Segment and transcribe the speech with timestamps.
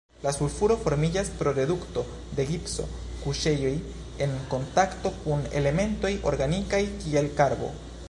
[0.25, 2.05] La sulfuro formiĝas pro redukto
[2.39, 3.75] de gipso-kuŝejoj
[4.27, 7.75] en kontakto kun elementoj organikaj, kiel karbo.